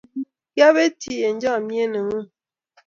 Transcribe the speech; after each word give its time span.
kiabetchi 0.53 1.11
eng' 1.27 1.41
chamiet 1.43 1.89
ne 1.91 1.99
ng'un 2.07 2.25